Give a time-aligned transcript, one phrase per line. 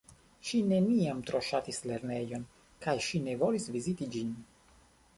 [0.51, 2.49] Ŝi neniam tro ŝatis lernejon
[2.87, 4.37] kaj ŝi ne volis viziti ĝin.